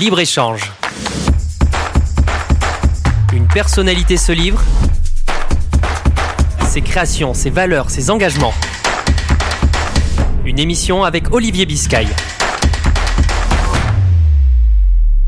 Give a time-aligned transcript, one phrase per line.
[0.00, 0.72] Libre-échange.
[3.34, 4.58] Une personnalité se livre.
[6.66, 8.54] Ses créations, ses valeurs, ses engagements.
[10.46, 12.06] Une émission avec Olivier Biscay.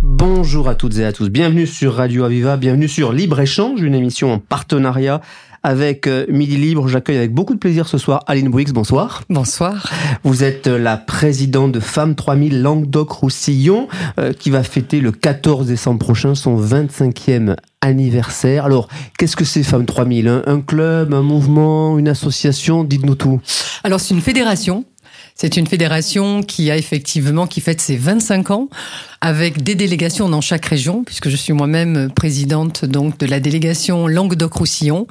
[0.00, 3.94] Bonjour à toutes et à tous, bienvenue sur Radio Aviva, bienvenue sur Libre Échange, une
[3.94, 5.20] émission en partenariat
[5.62, 6.88] avec euh, Midi Libre.
[6.88, 9.22] J'accueille avec beaucoup de plaisir ce soir Aline Bouix, bonsoir.
[9.28, 9.90] Bonsoir.
[10.24, 15.66] Vous êtes euh, la présidente de Femmes 3000 Languedoc-Roussillon euh, qui va fêter le 14
[15.66, 18.64] décembre prochain son 25e anniversaire.
[18.64, 22.84] Alors, qu'est-ce que c'est Femmes 3000 un, un club, un mouvement, une association?
[22.84, 23.40] Dites-nous tout.
[23.84, 24.84] Alors, c'est une fédération
[25.34, 28.68] c'est une fédération qui a effectivement, qui fête ses 25 ans
[29.22, 34.08] avec des délégations dans chaque région, puisque je suis moi-même présidente donc de la délégation
[34.08, 35.06] Languedoc-Roussillon.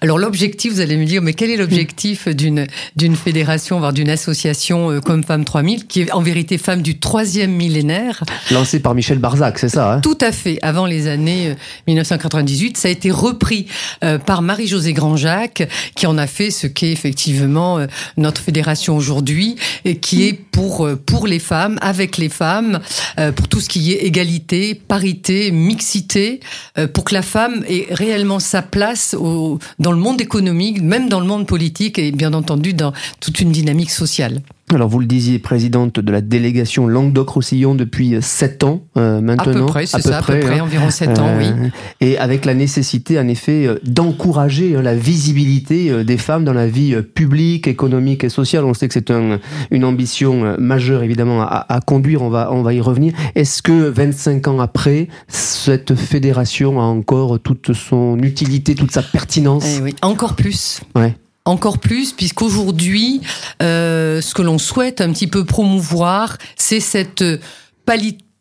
[0.00, 4.08] Alors l'objectif, vous allez me dire, mais quel est l'objectif d'une d'une fédération, voire d'une
[4.08, 8.24] association euh, comme Femmes 3000, qui est en vérité femme du troisième millénaire?
[8.50, 10.00] Lancée par Michel Barzac, c'est ça hein?
[10.00, 10.58] Tout à fait.
[10.62, 11.54] Avant les années
[11.86, 13.66] 1998, euh, ça a été repris
[14.02, 17.78] euh, par Marie-Josée Grandjacques, qui en a fait ce qu'est effectivement
[18.16, 22.80] notre fédération aujourd'hui, et qui est pour pour les femmes, avec les femmes,
[23.36, 26.40] pour tout ce qui est égalité, parité, mixité,
[26.78, 29.14] euh, pour que la femme ait réellement sa place
[29.78, 33.52] dans le monde économique, même dans le monde politique et bien entendu dans toute une
[33.52, 34.40] dynamique sociale.
[34.74, 39.50] Alors vous le disiez, présidente de la délégation Languedoc-Roussillon depuis 7 ans euh, maintenant.
[39.50, 40.64] À peu près, c'est ça, à peu près, hein.
[40.64, 41.46] environ 7 ans, oui.
[41.46, 41.68] Euh,
[42.00, 46.68] et avec la nécessité, en effet, euh, d'encourager hein, la visibilité des femmes dans la
[46.68, 48.64] vie publique, économique et sociale.
[48.64, 52.22] On sait que c'est un, une ambition majeure, évidemment, à, à, conduire.
[52.22, 53.12] On va, on va y revenir.
[53.34, 59.64] Est-ce que 25 ans après, cette fédération a encore toute son utilité, toute sa pertinence?
[59.66, 60.80] Eh oui, Encore plus.
[60.94, 63.20] Ouais encore plus, puisqu'aujourd'hui,
[63.62, 67.24] euh, ce que l'on souhaite un petit peu promouvoir, c'est cette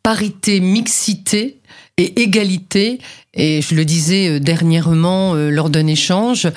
[0.03, 1.61] parité, mixité
[1.97, 3.00] et égalité
[3.36, 6.48] et je le disais euh, dernièrement euh, lors d'un échange.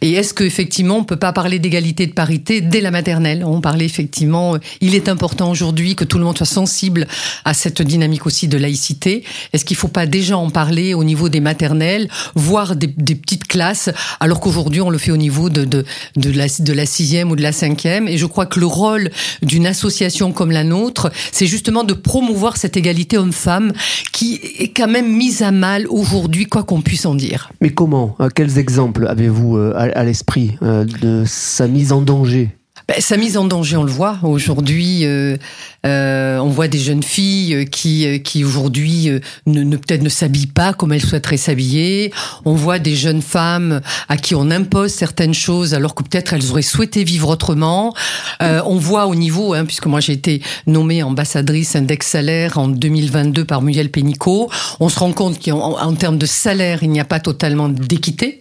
[0.00, 3.44] Et est-ce qu'effectivement, on peut pas parler d'égalité de parité dès la maternelle?
[3.44, 7.06] On parlait effectivement, euh, il est important aujourd'hui que tout le monde soit sensible
[7.44, 9.24] à cette dynamique aussi de laïcité.
[9.52, 13.46] Est-ce qu'il faut pas déjà en parler au niveau des maternelles, voire des, des petites
[13.46, 15.84] classes, alors qu'aujourd'hui on le fait au niveau de, de,
[16.16, 18.08] de, la, de la sixième ou de la cinquième?
[18.08, 19.10] Et je crois que le rôle
[19.42, 23.72] d'une association comme la nôtre, c'est justement de promouvoir cette égalité homme-femme
[24.12, 27.50] qui est quand même mise à mal aujourd'hui quoi qu'on puisse en dire.
[27.60, 32.50] Mais comment euh, Quels exemples avez-vous euh, à l'esprit euh, de sa mise en danger?
[32.92, 35.04] Ben, sa mise en danger, on le voit aujourd'hui.
[35.04, 35.36] Euh,
[35.84, 39.10] euh, on voit des jeunes filles qui, qui aujourd'hui
[39.46, 42.12] ne, ne peut-être ne s'habillent pas comme elles souhaiteraient s'habiller.
[42.44, 46.50] On voit des jeunes femmes à qui on impose certaines choses alors que peut-être elles
[46.50, 47.94] auraient souhaité vivre autrement.
[48.42, 52.68] Euh, on voit au niveau, hein, puisque moi j'ai été nommée ambassadrice index salaire en
[52.68, 57.00] 2022 par Muriel Pénicaud, on se rend compte qu'en en termes de salaire, il n'y
[57.00, 58.38] a pas totalement d'équité,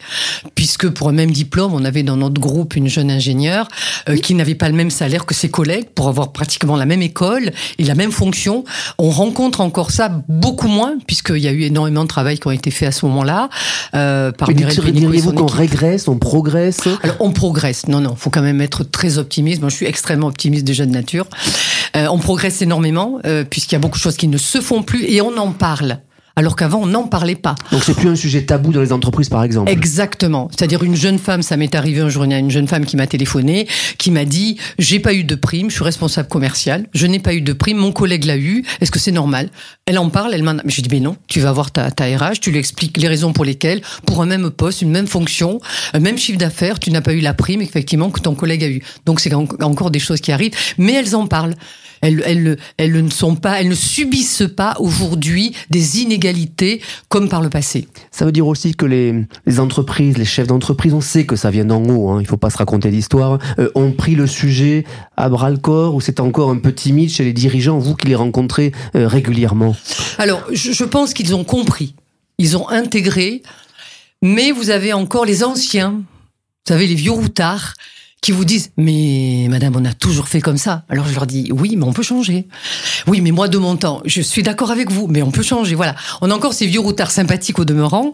[0.55, 3.67] puisque pour un même diplôme, on avait dans notre groupe une jeune ingénieure
[4.21, 7.01] qui qui n'avait pas le même salaire que ses collègues pour avoir pratiquement la même
[7.01, 8.63] école et la même fonction.
[8.97, 12.51] On rencontre encore ça beaucoup moins puisqu'il y a eu énormément de travail qui ont
[12.51, 13.49] été fait à ce moment-là.
[13.93, 17.87] Euh, par Diriez-vous qu'on régresse, on progresse Alors on progresse.
[17.87, 19.61] Non, non, faut quand même être très optimiste.
[19.61, 21.27] Moi, je suis extrêmement optimiste déjà de nature.
[21.95, 24.83] Euh, on progresse énormément euh, puisqu'il y a beaucoup de choses qui ne se font
[24.83, 25.99] plus et on en parle
[26.35, 27.55] alors qu'avant on n'en parlait pas.
[27.71, 29.71] Donc c'est plus un sujet tabou dans les entreprises par exemple.
[29.71, 30.49] Exactement.
[30.51, 32.85] C'est-à-dire une jeune femme, ça m'est arrivé un jour, il y a une jeune femme
[32.85, 36.87] qui m'a téléphoné, qui m'a dit j'ai pas eu de prime, je suis responsable commercial,
[36.93, 39.49] je n'ai pas eu de prime, mon collègue l'a eu, est-ce que c'est normal?
[39.85, 42.05] Elle en parle, elle m'a mais je dis mais non, tu vas voir ta, ta
[42.05, 45.59] RH, tu lui expliques les raisons pour lesquelles pour un même poste, une même fonction,
[45.93, 48.67] un même chiffre d'affaires, tu n'as pas eu la prime effectivement que ton collègue a
[48.67, 48.81] eu.
[49.05, 51.55] Donc c'est encore des choses qui arrivent, mais elles en parlent
[52.01, 57.41] elles, elles, elles ne sont pas, elles ne subissent pas aujourd'hui des inégalités comme par
[57.41, 57.87] le passé.
[58.11, 61.49] Ça veut dire aussi que les, les entreprises, les chefs d'entreprise, on sait que ça
[61.51, 64.85] vient d'en haut, hein, il faut pas se raconter l'histoire, euh, ont pris le sujet
[65.17, 68.07] à bras le corps ou c'est encore un peu timide chez les dirigeants, vous qui
[68.07, 69.75] les rencontrez euh, régulièrement
[70.17, 71.95] Alors, je, je pense qu'ils ont compris,
[72.37, 73.43] ils ont intégré,
[74.21, 77.73] mais vous avez encore les anciens, vous savez, les vieux routards
[78.21, 80.83] qui vous disent mais madame on a toujours fait comme ça.
[80.89, 82.47] Alors je leur dis oui mais on peut changer.
[83.07, 85.73] Oui mais moi de mon temps je suis d'accord avec vous mais on peut changer.
[85.73, 85.95] Voilà.
[86.21, 88.13] On a encore ces vieux routards sympathiques au demeurant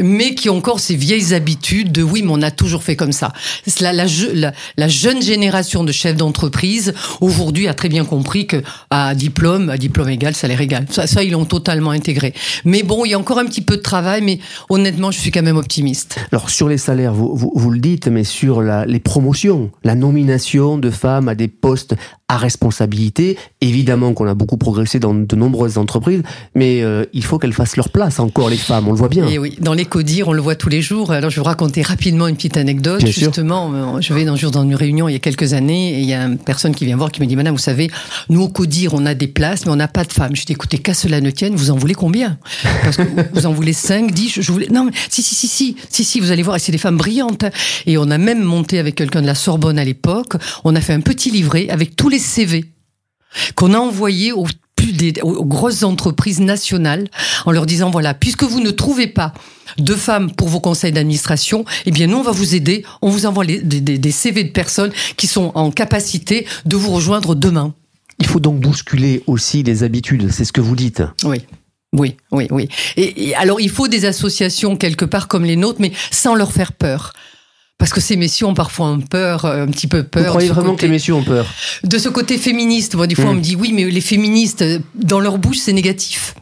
[0.00, 3.10] mais qui ont encore ces vieilles habitudes de oui mais on a toujours fait comme
[3.10, 3.32] ça.
[3.80, 8.62] La, la, la, la jeune génération de chefs d'entreprise aujourd'hui a très bien compris que
[8.90, 12.32] à diplôme à diplôme égal salaire égal ça, ça ils l'ont totalement intégré.
[12.64, 14.38] Mais bon il y a encore un petit peu de travail mais
[14.68, 16.20] honnêtement je suis quand même optimiste.
[16.30, 19.47] Alors sur les salaires vous, vous, vous le dites mais sur la, les promotions
[19.84, 21.94] la nomination de femmes à des postes
[22.28, 23.38] à responsabilité.
[23.62, 26.22] Évidemment qu'on a beaucoup progressé dans de nombreuses entreprises,
[26.54, 29.26] mais euh, il faut qu'elles fassent leur place encore, les femmes, on le voit bien.
[29.26, 31.10] Et oui, dans l'éco-dire, on le voit tous les jours.
[31.10, 33.02] Alors, je vais vous raconter rapidement une petite anecdote.
[33.02, 33.10] Bien.
[33.10, 36.04] Justement, euh, je vais jour dans une réunion il y a quelques années, et il
[36.04, 37.90] y a une personne qui vient voir qui me dit, Madame, vous savez,
[38.28, 40.36] nous, au CODIR, on a des places, mais on n'a pas de femmes.
[40.36, 42.38] Je dis, écoutez, qu'à cela ne tienne, vous en voulez combien?
[42.82, 43.02] Parce que
[43.32, 44.68] vous en voulez 5, 10, je, je voulais...
[44.68, 46.98] Non, mais si, si, si, si, si, si, vous allez voir, et c'est des femmes
[46.98, 47.44] brillantes.
[47.86, 50.92] Et on a même monté avec quelqu'un de la Sorbonne à l'époque, on a fait
[50.92, 52.66] un petit livret avec tous les CV
[53.54, 54.46] qu'on a envoyés aux
[54.76, 57.08] plus des, aux grosses entreprises nationales
[57.46, 59.34] en leur disant voilà, puisque vous ne trouvez pas
[59.78, 63.26] de femmes pour vos conseils d'administration, eh bien nous on va vous aider, on vous
[63.26, 67.34] envoie les- des, des- des CV de personnes qui sont en capacité de vous rejoindre
[67.34, 67.74] demain.
[68.20, 71.02] Il faut donc bousculer aussi les habitudes, c'est ce que vous dites.
[71.24, 71.38] Oui.
[71.92, 72.68] Oui, oui, oui.
[72.96, 76.52] Et, et alors, il faut des associations quelque part comme les nôtres, mais sans leur
[76.52, 77.14] faire peur.
[77.78, 80.24] Parce que ces messieurs ont parfois un peur, euh, un petit peu peur.
[80.24, 81.46] vous croyez vraiment que les messieurs ont peur?
[81.84, 83.28] De ce côté féministe, moi, des fois, Mm.
[83.28, 86.34] on me dit oui, mais les féministes, euh, dans leur bouche, c'est négatif.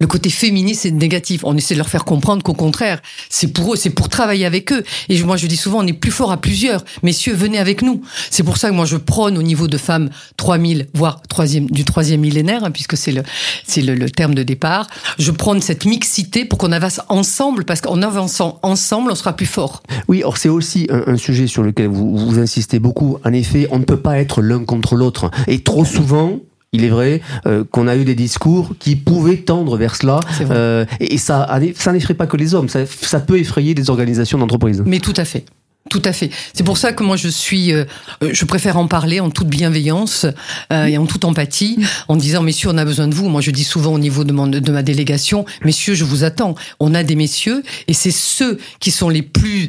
[0.00, 1.42] Le côté féministe, c'est négatif.
[1.44, 3.00] On essaie de leur faire comprendre qu'au contraire,
[3.30, 4.82] c'est pour eux, c'est pour travailler avec eux.
[5.08, 6.84] Et moi, je dis souvent, on est plus fort à plusieurs.
[7.04, 8.02] Messieurs, venez avec nous.
[8.28, 11.22] C'est pour ça que moi, je prône au niveau de femmes 3000, voire
[11.70, 13.22] du troisième millénaire, hein, puisque c'est le,
[13.64, 14.88] c'est le, le terme de départ.
[15.20, 19.46] Je prône cette mixité pour qu'on avance ensemble, parce qu'en avançant ensemble, on sera plus
[19.46, 19.84] fort.
[20.08, 23.18] Oui, or c'est aussi un, un sujet sur lequel vous, vous insistez beaucoup.
[23.24, 25.30] En effet, on ne peut pas être l'un contre l'autre.
[25.46, 26.40] Et trop souvent,
[26.74, 30.20] il est vrai euh, qu'on a eu des discours qui pouvaient tendre vers cela.
[30.50, 33.88] Euh, et et ça, ça n'effraie pas que les hommes, ça, ça peut effrayer des
[33.88, 34.82] organisations d'entreprise.
[34.84, 35.44] Mais tout à fait.
[35.90, 36.30] Tout à fait.
[36.54, 37.84] C'est pour ça que moi je suis, euh,
[38.22, 40.24] euh, je préfère en parler en toute bienveillance
[40.72, 41.78] euh, et en toute empathie,
[42.08, 43.28] en disant messieurs on a besoin de vous.
[43.28, 46.54] Moi je dis souvent au niveau de, mon- de ma délégation, messieurs je vous attends.
[46.80, 49.68] On a des messieurs et c'est ceux qui sont les plus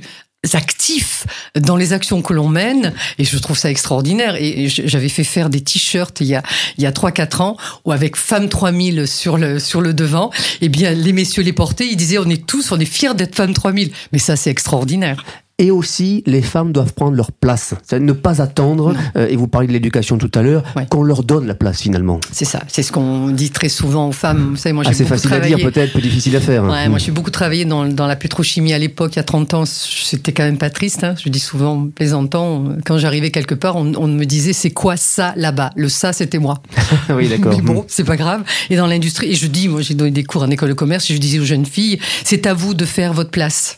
[0.53, 1.25] actifs
[1.56, 2.94] dans les actions que l'on mène.
[3.18, 4.36] Et je trouve ça extraordinaire.
[4.36, 6.44] Et j'avais fait faire des t-shirts il y a
[6.77, 10.31] il y a 3 4 ans où avec femme 3000 sur le sur le devant.
[10.62, 13.36] Et bien les messieurs les portaient ils disaient on est tous on est fiers d'être
[13.36, 15.24] femme 3000 mais ça c'est extraordinaire
[15.57, 17.75] Et aussi, les femmes doivent prendre leur place.
[17.83, 20.85] C'est ne pas attendre, euh, et vous parliez de l'éducation tout à l'heure, Ouais.
[20.89, 22.19] qu'on leur donne la place finalement.
[22.31, 24.49] C'est ça, c'est ce qu'on dit très souvent aux femmes.
[24.51, 26.65] Vous savez, moi j'ai Assez facile à dire peut-être, peu difficile à faire.
[26.65, 29.53] Ouais, moi j'ai beaucoup travaillé dans, dans la pétrochimie à l'époque, il y a 30
[29.53, 29.63] ans.
[29.65, 31.05] C'était quand même pas triste.
[31.05, 31.15] Hein.
[31.23, 35.33] Je dis souvent, plaisantant, quand j'arrivais quelque part, on, on me disait c'est quoi ça
[35.37, 35.69] là-bas?
[35.77, 36.61] Le ça, c'était moi.
[37.09, 37.53] oui, d'accord.
[37.55, 38.43] Mais bon, c'est pas grave.
[38.69, 41.09] Et dans l'industrie, et je dis, moi j'ai donné des cours en école de commerce,
[41.09, 43.77] et je disais aux jeunes filles, c'est à vous de faire votre place.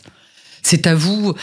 [0.62, 1.34] C'est à vous,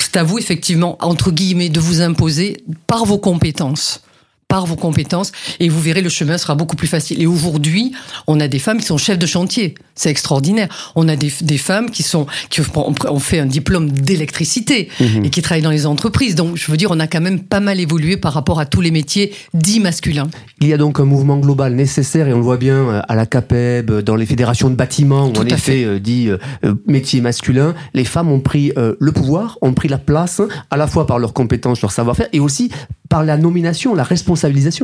[0.00, 4.02] c'est à vous effectivement, entre guillemets, de vous imposer par vos compétences.
[4.48, 7.20] Par vos compétences, et vous verrez, le chemin sera beaucoup plus facile.
[7.20, 7.90] Et aujourd'hui,
[8.28, 9.74] on a des femmes qui sont chefs de chantier.
[9.96, 10.68] C'est extraordinaire.
[10.94, 15.24] On a des, des femmes qui sont, qui ont fait un diplôme d'électricité Mhm.
[15.24, 16.36] et qui travaillent dans les entreprises.
[16.36, 18.80] Donc, je veux dire, on a quand même pas mal évolué par rapport à tous
[18.80, 20.28] les métiers dits masculins.
[20.60, 23.16] Il y a donc un mouvement global nécessaire et on le voit bien euh, à
[23.16, 25.84] la CAPEB, euh, dans les fédérations de bâtiments où en effet fait.
[25.84, 29.98] euh, dit euh, métier masculin, les femmes ont pris euh, le pouvoir, ont pris la
[29.98, 30.40] place
[30.70, 32.70] à la fois par leurs compétences, leur savoir-faire et aussi
[33.08, 34.02] par la nomination, la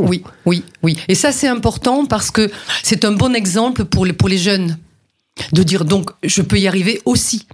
[0.06, 0.96] Oui, oui, oui.
[1.08, 2.50] Et ça, c'est important parce que
[2.82, 4.78] c'est un bon exemple pour les, pour les jeunes.
[5.52, 7.46] De dire donc, je peux y arriver aussi.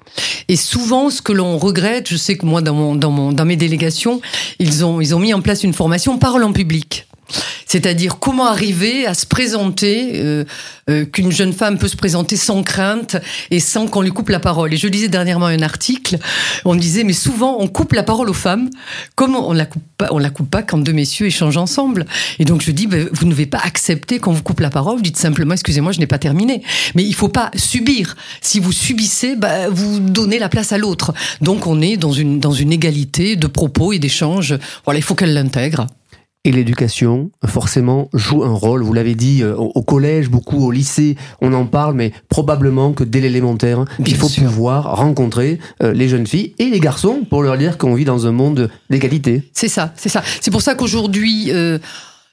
[0.49, 3.45] Et souvent, ce que l'on regrette, je sais que moi, dans, mon, dans, mon, dans
[3.45, 4.21] mes délégations,
[4.59, 7.08] ils ont, ils ont mis en place une formation parole en public.
[7.67, 10.45] C'est-à-dire comment arriver à se présenter, euh,
[10.89, 13.17] euh, qu'une jeune femme peut se présenter sans crainte
[13.51, 14.73] et sans qu'on lui coupe la parole.
[14.73, 16.19] Et je lisais dernièrement un article,
[16.65, 18.71] on disait, mais souvent on coupe la parole aux femmes,
[19.15, 22.07] comme on la coupe on la coupe pas quand deux messieurs échangent ensemble.
[22.39, 24.97] Et donc je dis, ben, vous ne devez pas accepter qu'on vous coupe la parole,
[24.97, 26.63] vous dites simplement, excusez-moi, je n'ai pas terminé.
[26.95, 28.17] Mais il faut pas subir.
[28.41, 31.13] Si vous subissez, ben, vous donnez la place à l'autre.
[31.41, 34.57] Donc on est dans une, dans une égalité de propos et d'échanges.
[34.85, 35.87] Voilà, il faut qu'elle l'intègre.
[36.45, 38.83] Et l'éducation, forcément, joue un rôle.
[38.83, 42.93] Vous l'avez dit, euh, au au collège, beaucoup au lycée, on en parle, mais probablement
[42.93, 44.45] que dès l'élémentaire, il faut sûr.
[44.45, 48.27] pouvoir rencontrer euh, les jeunes filles et les garçons pour leur dire qu'on vit dans
[48.27, 49.43] un monde d'égalité.
[49.53, 50.23] C'est ça, c'est ça.
[50.41, 51.79] C'est pour ça qu'aujourd'hui, euh,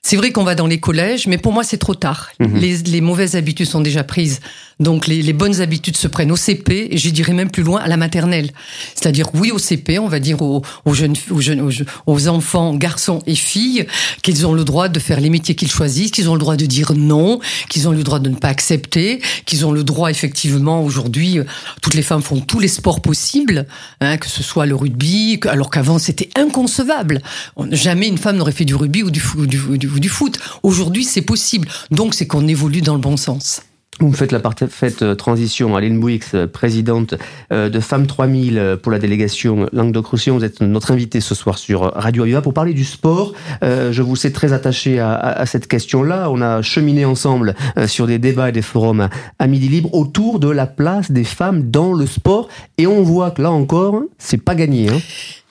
[0.01, 2.29] c'est vrai qu'on va dans les collèges, mais pour moi, c'est trop tard.
[2.39, 2.57] Mhm.
[2.57, 4.39] Les, les mauvaises habitudes sont déjà prises.
[4.79, 7.79] Donc, les, les bonnes habitudes se prennent au CP, et j'y dirais même plus loin,
[7.79, 8.51] à la maternelle.
[8.94, 12.27] C'est-à-dire, oui, au CP, on va dire aux, aux jeunes, aux jeunes, aux, je- aux
[12.27, 13.86] enfants, garçons et filles,
[14.22, 16.65] qu'ils ont le droit de faire les métiers qu'ils choisissent, qu'ils ont le droit de
[16.65, 17.39] dire non,
[17.70, 21.46] qu'ils ont le droit de ne pas accepter, qu'ils ont le droit, effectivement, aujourd'hui, euh,
[21.82, 23.67] toutes les femmes font tous les sports possibles,
[24.01, 27.22] hein, que ce soit le rugby, alors qu'avant, c'était inconcevable.
[27.55, 30.38] On- jamais une femme n'aurait fait du rugby ou du, ou du- ou du foot.
[30.63, 31.67] Aujourd'hui, c'est possible.
[31.91, 33.62] Donc, c'est qu'on évolue dans le bon sens.
[34.02, 35.74] Vous me faites la parfaite euh, transition.
[35.78, 37.16] Aline Bouix, euh, présidente
[37.54, 40.38] euh, de Femmes 3000 pour la délégation Languedoc-Roussillon.
[40.38, 43.34] Vous êtes notre invité ce soir sur Radio Aviva pour parler du sport.
[43.62, 46.30] Je vous sais très attaché à, cette question-là.
[46.30, 47.56] On a cheminé ensemble
[47.88, 49.10] sur des débats et des forums
[49.40, 52.50] à Midi Libre autour de la place des femmes dans le sport.
[52.78, 54.90] Et on voit que là encore, c'est pas gagné.
[54.90, 55.00] Hein.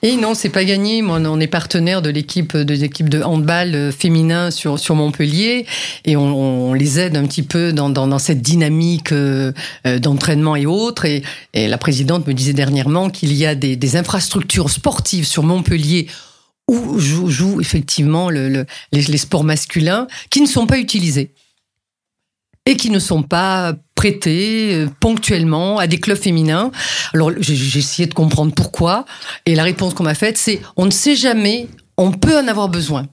[0.05, 1.01] Et non, c'est pas gagné.
[1.01, 5.65] on est partenaire de l'équipe de l'équipe de handball euh, féminin sur sur Montpellier
[6.05, 9.51] et on, les aide un petit peu dans, dans, cette dynamique euh,
[9.87, 11.05] euh, d'entraînement et autres.
[11.05, 11.23] Et,
[11.55, 16.05] la présidente me disait dernièrement qu'il y a des, infrastructures sportives sur Montpellier
[16.67, 21.31] où jouent, effectivement le, les sports masculins qui ne sont pas utilisés
[22.65, 26.71] et qui ne sont pas prêtés euh, ponctuellement à des clubs féminins.
[27.13, 29.05] Alors j'ai essayé de comprendre pourquoi
[29.45, 31.67] et la réponse qu'on m'a faite c'est on ne sait jamais,
[31.97, 33.07] on peut en avoir besoin.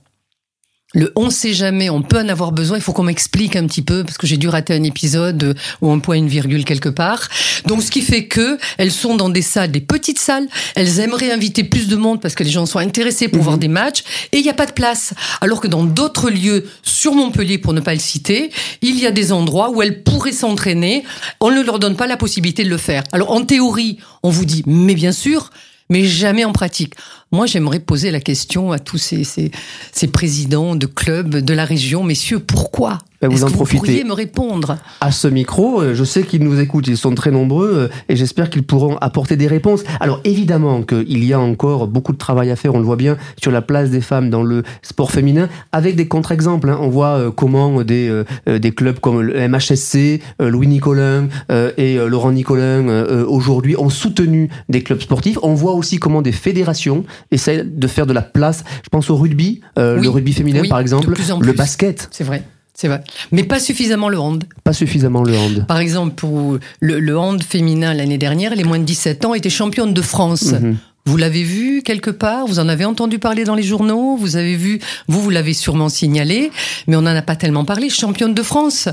[0.95, 2.77] Le on sait jamais, on peut en avoir besoin.
[2.77, 5.91] Il faut qu'on m'explique un petit peu parce que j'ai dû rater un épisode ou
[5.91, 7.29] un point, une virgule quelque part.
[7.67, 10.49] Donc, ce qui fait que elles sont dans des salles, des petites salles.
[10.75, 13.61] Elles aimeraient inviter plus de monde parce que les gens sont intéressés pour voir mhm.
[13.61, 15.15] des matchs et il n'y a pas de place.
[15.41, 18.51] Alors que dans d'autres lieux, sur Montpellier pour ne pas le citer,
[18.83, 21.05] il y a des endroits où elles pourraient s'entraîner.
[21.41, 23.03] On ne leur donne pas la possibilité de le faire.
[23.13, 25.51] Alors, en théorie, on vous dit, mais bien sûr,
[25.89, 26.95] mais jamais en pratique.
[27.33, 29.51] Moi, j'aimerais poser la question à tous ces, ces,
[29.91, 32.99] ces présidents de clubs de la région, messieurs, pourquoi
[33.29, 33.79] ben, vous en profitez.
[33.79, 37.15] Vous pourriez me répondre À ce micro, euh, je sais qu'ils nous écoutent, ils sont
[37.15, 39.85] très nombreux euh, et j'espère qu'ils pourront apporter des réponses.
[40.01, 43.17] Alors évidemment qu'il y a encore beaucoup de travail à faire, on le voit bien,
[43.41, 46.69] sur la place des femmes dans le sport féminin, avec des contre-exemples.
[46.69, 46.79] Hein.
[46.81, 51.29] On voit euh, comment des, des clubs comme le MHSC, Louis Nicolin
[51.77, 55.39] et Laurent Nicolin aujourd'hui ont soutenu des clubs sportifs.
[55.43, 58.65] On voit aussi comment des fédérations essaient de faire de la place.
[58.85, 62.09] Je pense au rugby, le rugby féminin par exemple, le basket.
[62.11, 62.43] C'est vrai.
[62.75, 63.03] C'est vrai.
[63.33, 64.45] Mais pas suffisamment le hand.
[64.65, 65.67] Pas suffisamment le hand.
[65.67, 69.95] Par exemple, pour le, hand féminin l'année dernière, les moins de 17 ans étaient championnes
[69.95, 70.53] de France.
[70.53, 70.79] Mhm.
[71.05, 72.47] Vous l'avez vu quelque part?
[72.47, 74.17] Vous en avez entendu parler dans les journaux?
[74.17, 76.51] Vous avez vu Vous, vous l'avez sûrement signalé,
[76.87, 77.91] mais on n'en a pas tellement parlé.
[77.91, 78.89] Championne de France.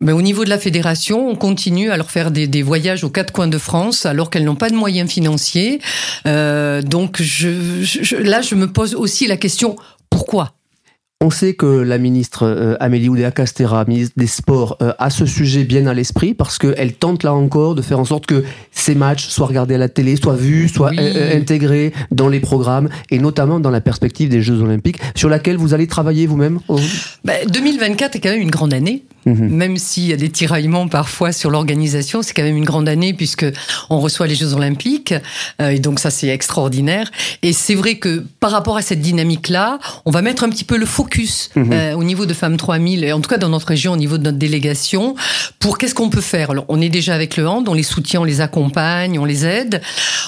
[0.00, 3.32] Mais au niveau de la fédération, on continue à leur faire des, voyages aux quatre
[3.32, 5.80] coins de France alors qu'elles n'ont pas de moyens financiers.
[6.26, 9.76] Euh, donc je, là, je me pose aussi la question
[10.08, 10.54] pourquoi?
[11.20, 15.64] On sait que la ministre euh, Amélie Oudéa-Castera, ministre des Sports, euh, a ce sujet
[15.64, 19.26] bien à l'esprit parce qu'elle tente là encore de faire en sorte que ces matchs
[19.26, 23.58] soient regardés à la télé, soient vus, soient euh, intégrés dans les programmes et notamment
[23.58, 26.60] dans la perspective des Jeux Olympiques sur laquelle vous allez travailler vous-même
[27.24, 29.02] 2024 bah, est quand même une grande année.
[29.26, 29.48] Mhm.
[29.48, 33.12] Même s'il y a des tiraillements parfois sur l'organisation, c'est quand même une grande année
[33.12, 33.44] puisque
[33.90, 35.12] on reçoit les Jeux Olympiques
[35.58, 37.10] et donc ça c'est extraordinaire.
[37.42, 40.78] Et c'est vrai que par rapport à cette dynamique-là, on va mettre un petit peu
[40.78, 41.07] le focus
[41.56, 41.72] Mhm.
[41.72, 44.18] Euh, au niveau de Femmes 3000, et en tout cas dans notre région, au niveau
[44.18, 45.14] de notre délégation,
[45.58, 46.50] pour qu'est-ce qu'on peut faire?
[46.50, 49.46] Alors, on est déjà avec le hand, on les soutient, on les accompagne, on les
[49.46, 49.80] aide.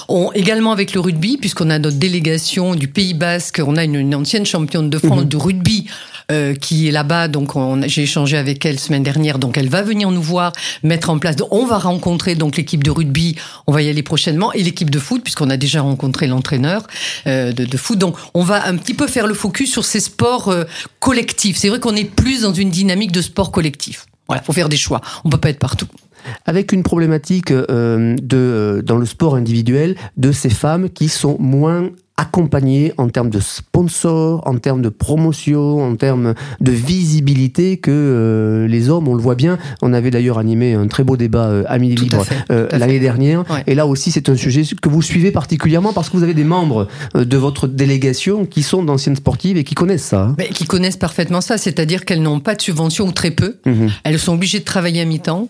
[0.09, 4.15] On, également avec le rugby, puisqu'on a notre délégation du Pays Basque, on a une,
[4.15, 5.29] ancienne championne de France mhm.
[5.29, 5.87] de rugby
[6.31, 7.27] euh, qui est là-bas.
[7.27, 7.51] Donc,
[7.87, 9.37] j'ai échangé avec elle semaine dernière.
[9.37, 11.35] Donc, elle va venir nous voir, mettre en place.
[11.51, 13.35] On va rencontrer donc l'équipe de rugby.
[13.67, 16.87] On va y aller prochainement et l'équipe de foot, puisqu'on a déjà rencontré l'entraîneur
[17.27, 17.99] euh, de, de, foot.
[17.99, 20.63] Donc, on va un petit peu faire le focus sur ces sports euh,
[20.99, 21.57] collectifs.
[21.57, 24.05] C'est vrai qu'on est plus dans une dynamique de sport collectif.
[24.27, 25.01] Voilà, faut faire des choix.
[25.25, 25.87] On peut pas être partout
[26.45, 31.89] avec une problématique euh, de, dans le sport individuel de ces femmes qui sont moins
[32.21, 38.67] accompagné en termes de sponsors, en termes de promotion, en termes de visibilité que euh,
[38.67, 39.57] les hommes, on le voit bien.
[39.81, 43.43] On avait d'ailleurs animé un très beau débat euh, à Midi Libre euh, l'année dernière.
[43.65, 46.43] Et là aussi, c'est un sujet que vous suivez particulièrement parce que vous avez des
[46.43, 50.21] membres de votre délégation qui sont d'anciennes sportives et qui connaissent ça.
[50.21, 50.35] Hein.
[50.37, 53.57] Mais qui connaissent parfaitement ça, c'est-à-dire qu'elles n'ont pas de subvention ou très peu.
[53.65, 53.89] Mhm.
[54.03, 55.49] Elles sont obligées de travailler à mi-temps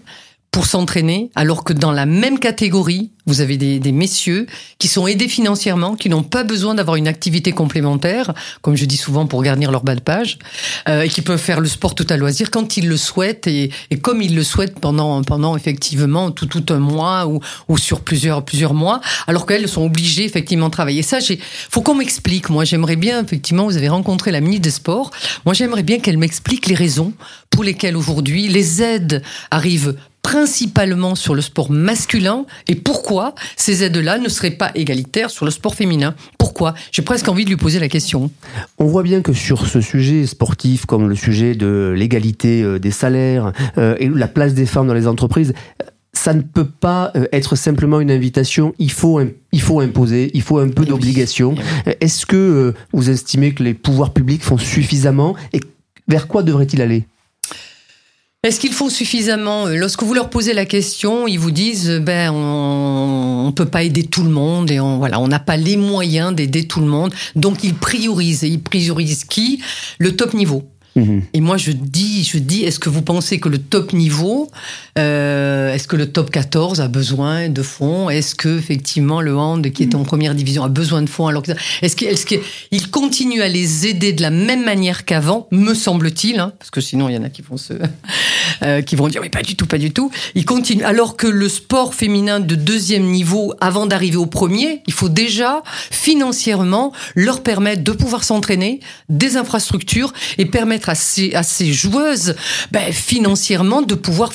[0.52, 4.48] pour s'entraîner, alors que dans la même catégorie, vous avez des, des messieurs
[4.80, 8.98] qui sont aidés financièrement, qui n'ont pas besoin d'avoir une activité complémentaire, comme je dis
[8.98, 10.40] souvent pour garnir leur bas de page,
[10.90, 13.72] euh, et qui peuvent faire le sport tout à loisir quand ils le souhaitent et,
[13.92, 17.40] et comme ils le souhaitent pendant pendant effectivement tout tout un mois ou,
[17.70, 21.02] ou sur plusieurs plusieurs mois, alors qu'elles sont obligées effectivement de travailler.
[21.02, 21.40] Ça, j'ai
[21.70, 22.50] faut qu'on m'explique.
[22.50, 23.66] Moi, j'aimerais bien effectivement.
[23.66, 25.12] Vous avez rencontré la ministre des Sports.
[25.46, 27.14] Moi, j'aimerais bien qu'elle m'explique les raisons
[27.50, 29.96] pour lesquelles aujourd'hui les aides arrivent
[30.32, 32.46] principalement sur le sport masculin.
[32.70, 36.16] Et pourquoi ces aides-là ne seraient pas égalitaires sur le sport féminin?
[36.38, 36.74] Pourquoi?
[36.94, 38.32] J'ai presque envie de lui poser la question.
[38.78, 42.92] On voit bien que sur ce sujet sportif, comme le sujet de l'égalité euh, des
[42.92, 45.54] salaires euh, et la place des femmes dans les entreprises,
[46.14, 49.20] ça ne peut pas euh, être simplement une invitation, il faut,
[49.52, 51.56] il faut imposer, il faut un peu eh d'obligation.
[51.86, 55.36] Eh Est-ce que vous estimez que les pouvoirs publics font suffisamment?
[55.52, 55.60] Et
[56.08, 57.04] vers quoi devraient-ils aller?
[58.44, 63.46] Est-ce qu'ils font suffisamment Lorsque vous leur posez la question, ils vous disent ben on,
[63.48, 66.34] on peut pas aider tout le monde et on voilà on n'a pas les moyens
[66.34, 67.14] d'aider tout le monde.
[67.36, 68.44] Donc ils priorisent.
[68.44, 69.62] Et ils priorisent qui?
[70.00, 70.64] Le top niveau.
[70.96, 74.52] Et moi, je dis, je dis, est-ce que vous pensez que le top niveau,
[74.98, 78.10] euh, est-ce que le top 14 a besoin de fonds?
[78.10, 81.44] Est-ce que effectivement le hand qui est en première division a besoin de fonds Alors
[81.82, 85.48] est-ce qu'il est continue à les aider de la même manière qu'avant?
[85.52, 87.74] Me semble-t-il, hein, parce que sinon il y en a qui vont se,
[88.64, 90.12] euh, qui vont dire mais pas du tout, pas du tout.
[90.36, 90.84] Il continue.
[90.84, 95.64] Alors que le sport féminin de deuxième niveau, avant d'arriver au premier, il faut déjà
[95.90, 102.36] financièrement leur permettre de pouvoir s'entraîner, des infrastructures et permettre à ces, à ces joueuses
[102.72, 104.32] ben, financièrement de pouvoir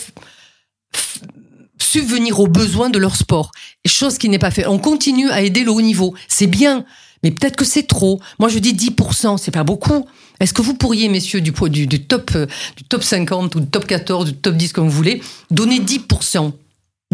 [1.79, 3.51] subvenir aux besoins de leur sport.
[3.87, 4.67] Chose qui n'est pas faite.
[4.69, 6.15] On continue à aider le haut niveau.
[6.29, 6.85] C'est bien,
[7.23, 8.21] mais peut-être que c'est trop.
[8.39, 10.07] Moi, je dis 10%, c'est pas beaucoup.
[10.41, 14.27] Est-ce que vous pourriez, messieurs du, top, euh, du top 50 ou du top 14,
[14.27, 16.53] du top 10, comme vous voulez, donner 10%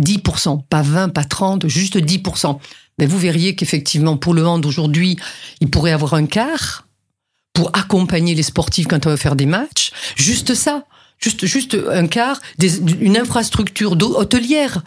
[0.01, 2.59] 10%, pas 20, pas 30, juste 10%.
[2.99, 5.19] Mais vous verriez qu'effectivement, pour le hand aujourd'hui,
[5.61, 6.87] il pourrait avoir un quart
[7.53, 9.93] pour accompagner les sportifs quand on va faire des matchs.
[10.17, 10.85] Juste ça.
[11.19, 14.83] Juste, juste un quart, des, une infrastructure hôtelière.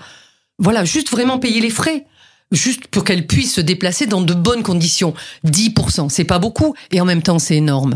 [0.59, 2.05] Voilà, juste vraiment payer les frais.
[2.51, 5.13] Juste pour qu'elles puissent se déplacer dans de bonnes conditions.
[5.45, 7.95] 10%, c'est pas beaucoup, et en même temps, c'est énorme.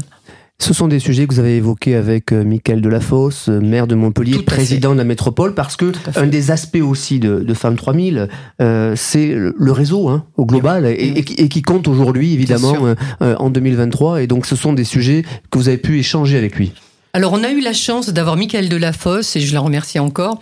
[0.62, 3.96] Ce sont des sujets que vous avez évoqués avec euh, Michael Delafosse, euh, maire de
[3.96, 8.28] Montpellier, président de la métropole, parce que un des aspects aussi de, de Femmes 3000,
[8.62, 12.76] euh, c'est le réseau hein, au global et, et, qui compte aujourd'hui évidemment
[13.22, 14.22] euh, en 2023.
[14.22, 16.74] Et donc ce sont des sujets que vous avez pu échanger avec lui.
[17.14, 20.42] Alors on a eu la chance d'avoir Michael Delafosse, et je la remercie encore,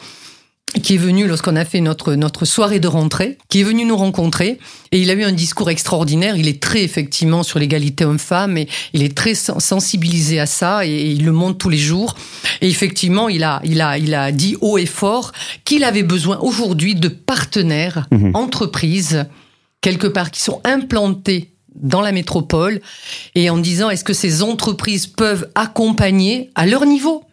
[0.83, 3.95] qui est venu lorsqu'on a fait notre notre soirée de rentrée, qui est venu nous
[3.95, 4.59] rencontrer
[4.91, 6.35] et il a eu un discours extraordinaire.
[6.37, 11.11] Il est très effectivement sur l'égalité homme-femme et il est très sensibilisé à ça et,
[11.11, 12.15] il le montre tous les jours.
[12.61, 15.31] Et effectivement, il a il a il a dit haut et fort
[15.63, 18.31] qu'il avait besoin aujourd'hui de partenaires, mhm.
[18.35, 19.25] entreprises
[19.81, 22.81] quelque part qui sont implantés dans la métropole
[23.35, 27.23] et en disant est-ce que ces entreprises peuvent accompagner à leur niveau?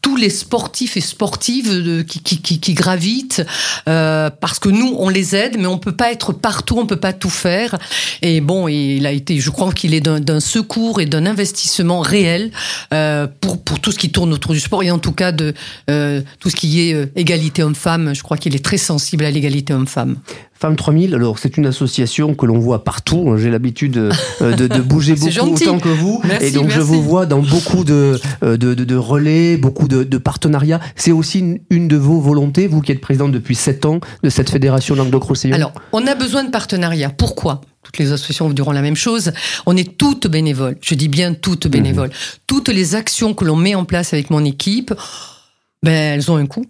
[0.00, 3.44] Tous les sportifs et sportives qui, qui, qui, gravitent,
[3.88, 6.96] euh, parce que nous, on les aide, mais on peut pas être partout, on peut
[6.96, 7.78] pas tout faire.
[8.20, 12.50] Et bon, il a été, je crois qu'il est d'un secours et d'un investissement réel
[12.94, 15.54] euh, pour, pour tout ce qui tourne autour du sport, et en tout cas de
[15.90, 18.14] euh, tout ce qui est égalité homme-femme.
[18.14, 20.16] Je crois qu'il est très sensible à l'égalité homme-femme.
[20.54, 23.34] Femmes 3000, alors c'est une association que l'on voit partout.
[23.36, 23.94] J'ai l'habitude
[24.40, 26.22] de, de, bouger beaucoup autant que vous.
[26.40, 30.80] et donc je vous vois dans beaucoup de, de, de relais, beaucoup de, de partenariats.
[30.96, 34.50] C'est aussi une, de vos volontés, vous qui êtes présidente depuis 7 ans de cette
[34.50, 37.10] fédération Languedoc-Roussillon Alors, on a besoin de partenariats.
[37.10, 37.60] Pourquoi?
[37.82, 39.32] Toutes les associations diront la même chose.
[39.66, 40.76] On est toutes bénévoles.
[40.80, 42.10] Je dis bien toutes bénévoles.
[42.10, 42.14] Mhm.
[42.46, 44.94] Toutes les actions que l'on met en place avec mon équipe,
[45.82, 46.66] ben, elles ont un coût.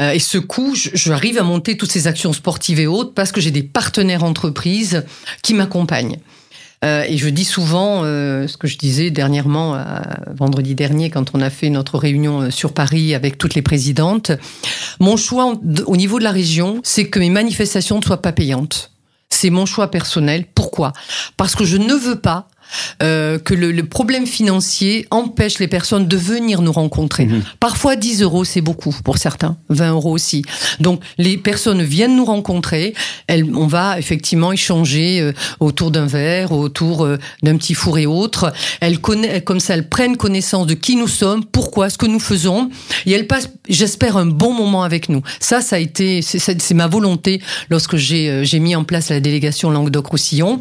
[0.00, 3.40] Euh, et ce coup, j'arrive à monter toutes ces actions sportives et autres parce que
[3.40, 5.04] j'ai des partenaires entreprises
[5.42, 6.18] qui m'accompagnent.
[6.84, 9.82] Euh, et je dis souvent euh, ce que je disais dernièrement,
[10.30, 14.32] vendredi dernier, quand on a fait notre réunion sur Paris avec toutes les présidentes.
[15.00, 15.54] Mon choix
[15.86, 18.92] au niveau de la région, c'est que mes manifestations ne soient pas payantes.
[19.28, 20.44] C'est mon choix personnel.
[20.54, 20.92] Pourquoi?
[21.36, 22.48] Parce que je ne veux pas
[23.02, 27.26] euh, que le, problème financier empêche les personnes de venir nous rencontrer.
[27.26, 27.42] Mhm.
[27.60, 30.42] Parfois 10 euros c'est beaucoup pour certains, 20 euros aussi.
[30.80, 32.94] Donc les personnes viennent nous rencontrer,
[33.26, 38.06] elles, on va effectivement échanger euh, autour d'un verre, autour euh, d'un petit four et
[38.06, 38.52] autres.
[38.80, 42.20] Elles connaissent, comme ça, elles prennent connaissance de qui nous sommes, pourquoi, ce que nous
[42.20, 42.70] faisons,
[43.04, 45.22] et elles passent, j'espère, un bon moment avec nous.
[45.40, 49.70] Ça, ça a été, c'est ma volonté lorsque j'ai j'ai mis en place la délégation
[49.70, 50.60] Languedoc-Roussillon,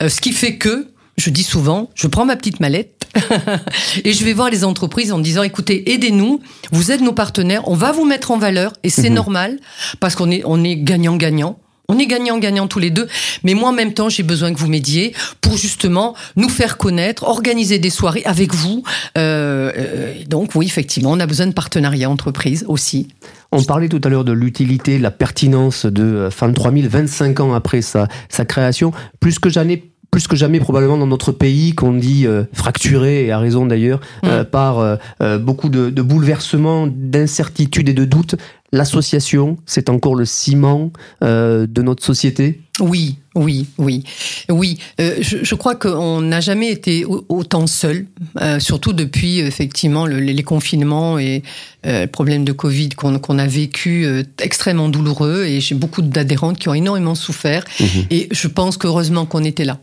[0.00, 3.06] ce qui fait que je dis souvent, je prends ma petite mallette
[4.04, 6.40] et je vais voir les entreprises en disant, écoutez, aidez-nous,
[6.72, 9.14] vous êtes nos partenaires, on va vous mettre en valeur et c'est mhm.
[9.14, 9.60] normal
[10.00, 11.58] parce qu'on est, on est gagnant-gagnant.
[11.86, 13.06] On est gagnant-gagnant tous les deux,
[13.42, 17.24] mais moi en même temps j'ai besoin que vous m'aidiez pour justement nous faire connaître,
[17.24, 18.82] organiser des soirées avec vous.
[19.18, 23.08] Euh, euh donc oui, effectivement, on a besoin de partenariats entreprises aussi.
[23.52, 27.52] On parlait tout à l'heure de l'utilité, de la pertinence de Fan 3000, 25 ans
[27.52, 28.92] après sa, sa création.
[29.20, 33.32] Plus que jamais, plus que jamais probablement dans notre pays qu'on dit euh, fracturé et
[33.32, 34.44] à raison d'ailleurs euh, mm.
[34.44, 38.36] par euh, beaucoup de, de bouleversements, d'incertitudes et de doutes.
[38.70, 42.60] L'association, c'est encore le ciment de notre société.
[42.80, 44.02] Oui, oui, oui,
[44.48, 44.78] oui.
[44.98, 48.06] Je, je, crois qu'on n'a jamais été autant seul,
[48.58, 51.44] surtout depuis effectivement le, les confinements et
[51.84, 54.08] le problème de Covid qu'on a vécu
[54.40, 55.44] extrêmement douloureux.
[55.44, 57.62] Et j'ai beaucoup d'adhérentes qui ont énormément souffert.
[57.78, 58.06] Mm-hmm.
[58.10, 59.78] Et je pense qu'heureusement qu'on était là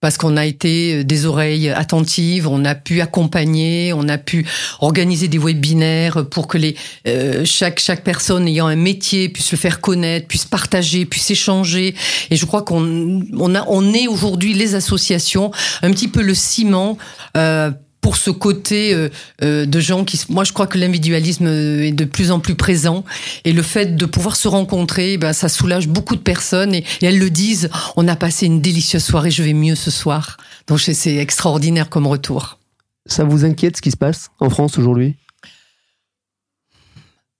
[0.00, 4.46] parce qu'on a été des oreilles attentives, on a pu accompagner, on a pu
[4.80, 9.58] organiser des webinaires pour que les euh, chaque chaque personne ayant un métier puisse le
[9.58, 11.94] faire connaître, puisse partager, puisse échanger.
[12.30, 15.50] Et je crois qu'on on a on est aujourd'hui les associations
[15.82, 16.96] un petit peu le ciment.
[17.36, 19.08] Euh, pour ce côté euh,
[19.42, 23.04] euh, de gens qui, moi, je crois que l'individualisme est de plus en plus présent
[23.44, 27.18] et le fait de pouvoir se rencontrer, ben, ça soulage beaucoup de personnes et, elles
[27.18, 27.70] le disent.
[27.96, 30.36] On a passé une délicieuse soirée, je vais mieux ce soir.
[30.66, 32.58] Donc c'est extraordinaire comme retour.
[33.06, 35.16] Ça vous inquiète ce qui se passe en France aujourd'hui?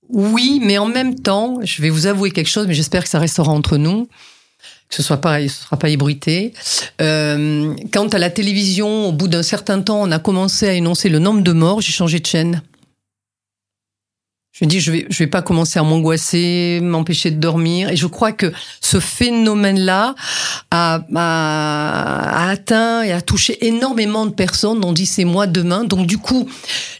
[0.08, 3.20] Oui, mais en même temps, je vais vous avouer quelque chose, mais j'espère que ça
[3.20, 4.08] restera entre nous
[4.90, 6.52] ce soit pas, ce sera pas ébruité.
[7.00, 11.08] Euh, quand à la télévision, au bout d'un certain temps, on a commencé à énoncer
[11.08, 12.62] le nombre de morts, j'ai changé de chaîne.
[14.52, 17.88] Je me dis, je vais, je vais pas commencer à m'angoisser, m'empêcher de dormir.
[17.88, 20.16] Et je crois que ce phénomène-là
[20.72, 24.84] a, a, atteint et a touché énormément de personnes.
[24.84, 25.84] On dit c'est moi demain.
[25.84, 26.48] Donc du coup,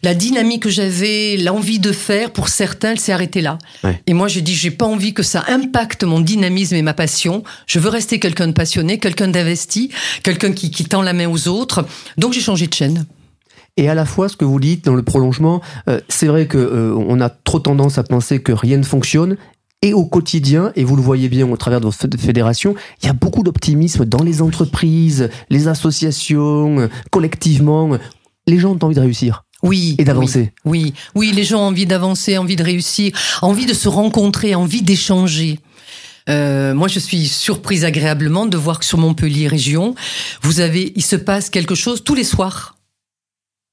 [0.05, 3.59] la dynamique que j'avais, l'envie de faire, pour certains, elle s'est arrêtée là.
[4.07, 7.43] Et moi, je dis, j'ai pas envie que ça impacte mon dynamisme et ma passion.
[7.67, 9.91] Je veux rester quelqu'un de passionné, quelqu'un d'investi,
[10.23, 11.85] quelqu'un qui, qui tend la main aux autres.
[12.17, 13.07] Donc j'ai changé de chaîne.
[13.77, 16.59] Et à la fois, ce que vous dites dans le prolongement, euh, c'est vrai que
[16.59, 19.37] euh, on a trop tendance à penser que rien ne fonctionne.
[19.83, 23.09] Et au quotidien, et vous le voyez bien au travers de vos fédérations, il y
[23.09, 27.97] a beaucoup d'optimisme dans les entreprises, les associations, collectivement.
[28.47, 29.45] Les gens ont envie de réussir.
[29.63, 29.95] Oui.
[29.99, 30.53] Et d'avancer.
[30.65, 34.83] Oui, oui, les gens ont envie d'avancer, envie de réussir, envie de se rencontrer, envie
[34.83, 35.59] d'échanger.
[36.29, 39.95] Euh, moi, je suis surprise agréablement de voir que sur Montpellier région,
[40.43, 42.77] vous avez, il se passe quelque chose tous les soirs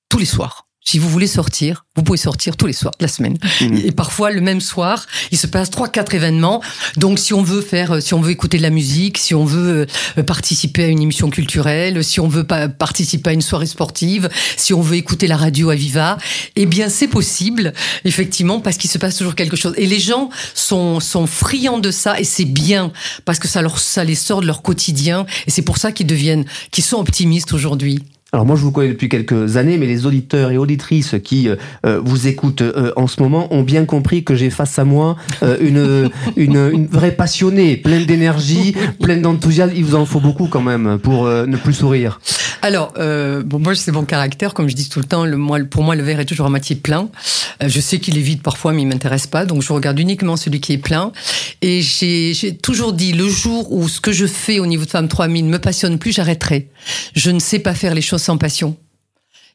[0.09, 0.67] tous les soirs.
[0.87, 3.37] Si vous voulez sortir, vous pouvez sortir tous les soirs de la semaine.
[3.59, 3.75] Mmh.
[3.83, 6.61] Et parfois, le même soir, il se passe trois, quatre événements.
[6.95, 9.43] Donc, si on veut faire, euh, si on veut écouter de la musique, si on
[9.43, 9.85] veut
[10.17, 14.73] euh, participer à une émission culturelle, si on veut participer à une soirée sportive, si
[14.73, 16.17] on veut écouter la radio à Viva,
[16.55, 17.73] eh bien, c'est possible,
[18.05, 19.73] effectivement, parce qu'il se passe toujours quelque chose.
[19.75, 22.93] Et les gens sont, sont friands de ça, et c'est bien,
[23.25, 26.07] parce que ça leur, ça les sort de leur quotidien, et c'est pour ça qu'ils
[26.07, 28.05] deviennent, qu'ils sont optimistes aujourd'hui.
[28.37, 31.55] Alors moi je vous connais depuis quelques années, mais les auditeurs et auditrices qui euh,
[31.87, 35.15] euh, vous écoutent euh, en ce moment ont bien compris que j'ai face à moi
[35.59, 39.73] une, une, une, vraie passionnée, pleine d'énergie, pleine d'enthousiasme.
[39.75, 42.19] Il vous en faut beaucoup quand même pour ne plus sourire.
[42.61, 45.25] Alors bon, moi c'est mon caractère, comme je dis tout le temps.
[45.25, 47.09] Le, moi, pour moi le verre est toujours à moitié plein.
[47.59, 50.61] je sais qu'il est vide parfois, mais il m'intéresse pas, donc je regarde uniquement celui
[50.61, 51.11] qui est plein.
[51.63, 55.07] Et j'ai toujours dit le jour où ce que je fais au niveau de Femme
[55.07, 56.67] 3000 me passionne plus, j'arrêterai.
[57.15, 58.75] Je ne sais pas faire les choses sans passion.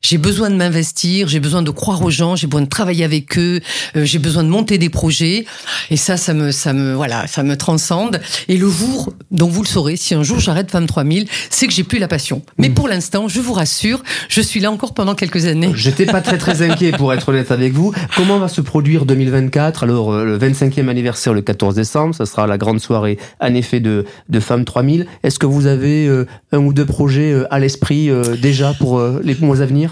[0.05, 3.39] J'ai besoin de m'investir, j'ai besoin de croire aux gens, j'ai besoin de travailler avec
[3.39, 3.61] eux,
[3.95, 5.47] euh, j'ai besoin de monter des projets.
[5.91, 8.21] Et ça, ça me, ça me, voilà, ça me transcende.
[8.49, 11.73] Et le jour, dont vous le saurez, si un jour j'arrête Femme 3000, c'est que
[11.73, 12.43] j'ai plus la passion.
[12.59, 12.75] Mais mm.
[12.75, 15.71] pour l'instant, je vous rassure, je suis là encore pendant quelques années.
[15.77, 17.95] J'étais pas très très inquiet pour être honnête avec vous.
[18.17, 22.49] Comment va se produire 2024 Alors, euh, le 25e anniversaire le 14 décembre, ça sera
[22.49, 25.07] la grande soirée en effet de, de Femmes 3000.
[25.23, 28.11] Est-ce que vous avez euh, un ou deux projets à l'esprit
[28.41, 29.92] déjà pour les mois à venir?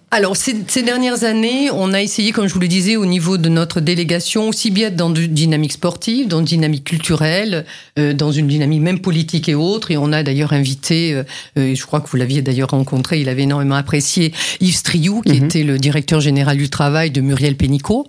[0.13, 3.47] alors, ces, dernières années, on a essayé, comme je vous le disais, au niveau de
[3.47, 7.63] notre délégation, aussi bien dans une dynamique sportive, dans une dynamique culturelle,
[7.97, 9.89] euh, dans une dynamique même politique et autres.
[9.89, 11.23] Et on a d'ailleurs invité, euh,
[11.57, 15.39] euh je crois que vous l'aviez d'ailleurs rencontré, il avait énormément apprécié Yves Triou, qui
[15.39, 15.45] mhm.
[15.45, 18.05] était le directeur général du travail de Muriel Pénicaud.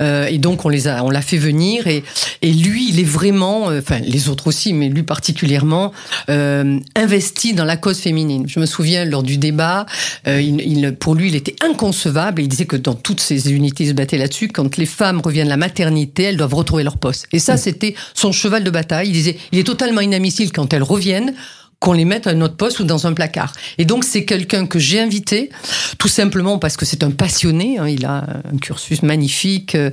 [0.00, 1.86] Euh, et donc, on les a, on l'a fait venir.
[1.88, 2.04] Et,
[2.40, 5.92] et lui, il est vraiment, euh, enfin, les autres aussi, mais lui particulièrement,
[6.26, 8.44] investi dans la cause féminine.
[8.48, 9.84] Je me souviens, lors du débat,
[10.26, 12.40] il, il, pour lui, il était inconcevable.
[12.40, 14.48] Et il disait que dans toutes ces unités, il se battait là-dessus.
[14.48, 17.26] Quand les femmes reviennent à la maternité, elles doivent retrouver leur poste.
[17.32, 17.58] Et ça, mm.
[17.58, 19.08] c'était son cheval de bataille.
[19.08, 21.34] Il disait, il est totalement inadmissible quand elles reviennent
[21.80, 23.52] qu'on les mette à un autre poste ou dans un placard.
[23.76, 25.50] Et donc c'est quelqu'un que j'ai invité,
[25.98, 27.78] tout simplement parce que c'est un passionné.
[27.78, 27.88] Hein.
[27.88, 29.90] il a un cursus magnifique euh,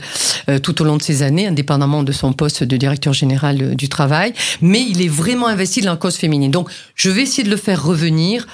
[0.48, 3.76] euh, tout au long de ses années, indépendamment de son poste de directeur général euh,
[3.76, 4.32] du travail.
[4.62, 6.50] Mais il est vraiment investi dans la cause féminine.
[6.50, 8.48] Donc je vais essayer de le faire revenir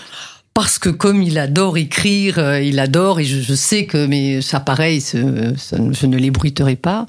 [0.58, 4.60] parce que comme il adore écrire, euh, il adore, et je, sais que mais ça
[4.60, 7.06] pareil, je ne l'ébruiterai pas.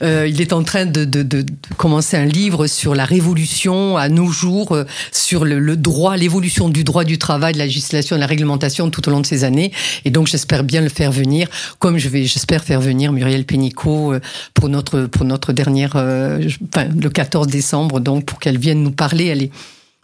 [0.00, 1.44] Euh, il est en train de, de, de,
[1.76, 6.70] commencer un livre sur la révolution à nos jours, euh, sur le, le droit, l'évolution
[6.70, 9.44] du droit du travail, de la législation, de la réglementation tout au long de ces
[9.44, 9.70] années.
[10.06, 11.48] Et donc j'espère bien le faire venir,
[11.80, 14.14] comme je vais, j'espère faire venir Muriel Pénicaud
[14.54, 19.26] pour notre pour notre dernière, enfin, le 14 décembre, donc pour qu'elle vienne nous parler.
[19.26, 19.50] Elle est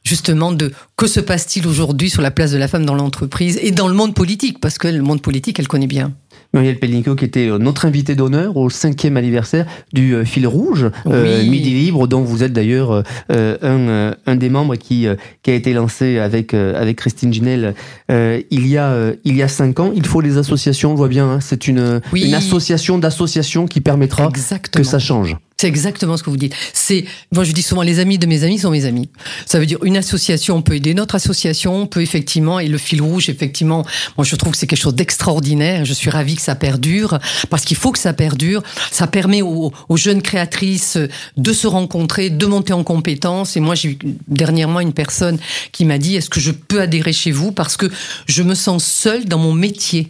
[0.04, 3.70] justement de que se passe-t-il aujourd'hui sur la place de la femme dans l'entreprise et
[3.70, 6.12] dans le monde politique, parce que le monde politique, elle connaît bien.
[6.54, 10.86] Muriel Pellico, qui était euh, notre invité d'honneur au cinquième anniversaire du euh, Fil Rouge,
[11.06, 15.06] euh, Midi Libre, dont vous êtes d'ailleurs un, un des membres qui,
[15.42, 17.74] qui a été lancé avec, avec Christine Ginel
[18.08, 19.92] il, y a, il y a cinq ans.
[19.94, 21.38] Il faut les associations, on voit bien, hein.
[21.40, 24.30] c'est une, une association d'associations qui permettra
[24.72, 25.36] que ça change.
[25.56, 26.54] C'est exactement ce que vous dites.
[26.72, 29.08] C'est, moi je dis souvent, les amis de mes amis sont mes amis.
[29.46, 32.76] Ça veut dire une association, on peut aider notre association, on peut effectivement, et le
[32.76, 33.86] fil rouge, effectivement,
[34.18, 35.84] moi je trouve que c'est quelque chose d'extraordinaire.
[35.84, 37.18] Je suis ravie que ça perdure,
[37.50, 38.62] parce qu'il faut que ça perdure.
[38.90, 40.98] Ça permet aux, jeunes créatrices
[41.36, 43.56] de se rencontrer, de monter en compétences.
[43.56, 45.38] Et moi j'ai eu dernièrement une personne
[45.72, 47.90] qui m'a dit, est-ce que je peux adhérer chez vous parce que
[48.26, 50.08] je me sens seule dans mon métier?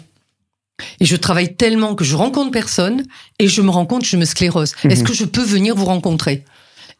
[1.00, 3.04] Et je travaille tellement que je rencontre personne
[3.38, 4.74] et je me rends compte que je me sclérose.
[4.82, 4.90] Mhm.
[4.90, 6.44] Est-ce que je peux venir vous rencontrer?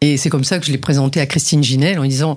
[0.00, 2.37] Et c'est comme ça que je l'ai présenté à Christine Ginel en disant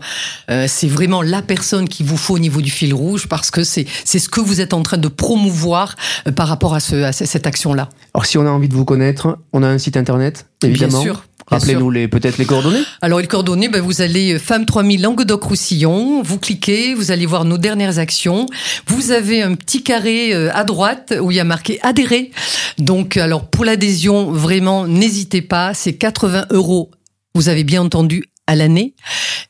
[0.50, 3.64] euh, c'est vraiment la personne qu'il vous faut au niveau du fil rouge parce que
[3.64, 5.96] c'est c'est ce que vous êtes en train de promouvoir
[6.28, 7.90] euh, par rapport à, ce, à cette action-là.
[8.14, 11.02] Alors si on a envie de vous connaître, on a un site internet évidemment.
[11.04, 11.24] Bien sûr.
[11.50, 12.84] Rappelez-nous les, peut-être les coordonnées.
[13.02, 17.46] Alors les coordonnées, ben, vous allez euh, Femme 3000 Languedoc-Roussillon, vous cliquez, vous allez voir
[17.46, 18.48] nos dernières actions.
[18.88, 22.32] Vous avez un petit carré euh, à droite où il y a marqué adhérer.
[22.78, 26.92] Donc alors pour l'adhésion, vraiment n'hésitez pas, c'est 80 euros.
[27.38, 28.96] Vous avez bien entendu à l'année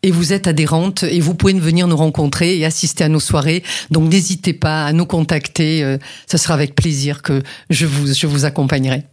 [0.03, 3.63] et vous êtes adhérente et vous pouvez venir nous rencontrer et assister à nos soirées.
[3.91, 5.97] Donc n'hésitez pas à nous contacter, euh,
[6.29, 9.03] ce sera avec plaisir que je vous je vous accompagnerai.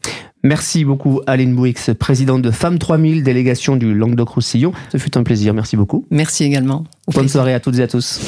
[0.42, 4.72] Merci beaucoup Aline Bouix, présidente de Femmes 3000, délégation du Languedoc-Roussillon.
[4.90, 6.04] Ce fut un plaisir, merci beaucoup.
[6.10, 6.82] Merci également.
[7.14, 8.18] Bonne soirée à toutes et à tous.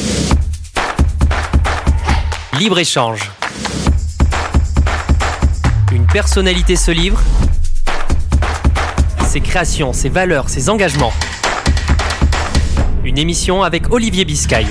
[2.61, 3.32] Libre-échange.
[5.90, 7.20] Une personnalité se livre.
[9.37, 11.12] Ses créations, ses valeurs, ses engagements.
[13.05, 14.64] Une émission avec Olivier Biscay.